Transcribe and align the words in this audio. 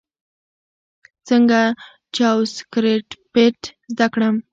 څنګه 1.27 1.59
جاواسکريپټ 2.15 3.59
زده 3.93 4.07
کړم؟ 4.13 4.35